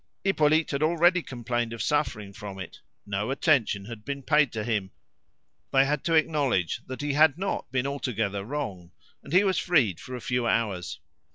[0.23, 2.79] Hippolyte had already complained of suffering from it.
[3.05, 4.89] No attention had been paid to him;
[5.71, 8.89] they had to acknowledge that he had not been altogether wrong,
[9.21, 10.99] and he was freed for a few hours.